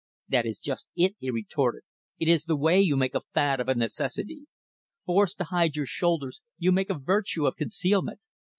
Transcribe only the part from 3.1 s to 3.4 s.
a